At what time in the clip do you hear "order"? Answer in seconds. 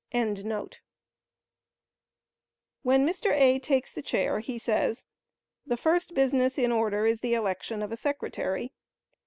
6.71-7.05